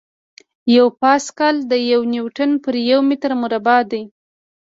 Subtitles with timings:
[0.75, 4.03] یو پاسکل د یو نیوټن پر یو متر مربع دی.